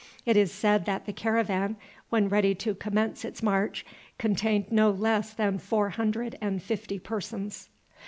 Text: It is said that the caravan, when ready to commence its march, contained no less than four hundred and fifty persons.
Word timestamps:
It 0.25 0.35
is 0.35 0.51
said 0.51 0.85
that 0.85 1.05
the 1.05 1.13
caravan, 1.13 1.75
when 2.09 2.27
ready 2.27 2.55
to 2.55 2.73
commence 2.73 3.23
its 3.23 3.43
march, 3.43 3.85
contained 4.17 4.71
no 4.71 4.89
less 4.89 5.31
than 5.31 5.59
four 5.59 5.89
hundred 5.91 6.39
and 6.41 6.59
fifty 6.59 6.97
persons. 6.97 7.69